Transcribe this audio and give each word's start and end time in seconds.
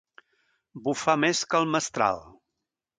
Bufar 0.87 1.17
més 1.27 1.45
que 1.53 1.63
el 1.63 1.71
mestral. 1.77 2.27